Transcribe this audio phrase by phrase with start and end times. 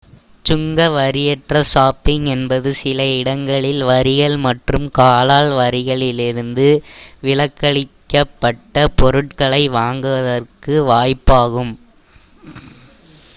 [0.45, 6.67] சுங்கவரியற்ற shopping என்பது சில இடங்களில் வரிகள் மற்றும் கலால் வரிகளிலிருந்து
[7.23, 11.73] விலக்களிக்கப்பட்ட பொருட்களை வாங்குவதற்கான வாய்ப்பாகும்